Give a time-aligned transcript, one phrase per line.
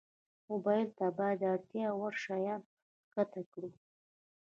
[0.49, 2.61] موبایل ته باید د اړتیا وړ شیان
[3.11, 3.71] ښکته کړو.